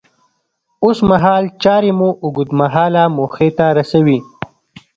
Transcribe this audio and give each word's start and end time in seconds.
اوسمهال 0.85 1.43
چارې 1.63 1.91
مو 1.99 2.09
اوږد 2.23 2.49
مهاله 2.59 3.03
موخې 3.15 3.49
ته 3.57 3.65
رسوي. 3.77 4.19